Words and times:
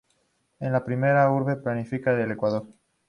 Es 0.59 0.71
la 0.71 0.83
primera 0.83 1.29
urbe 1.29 1.57
planificada 1.57 2.17
del 2.17 2.31
Ecuador. 2.31 2.65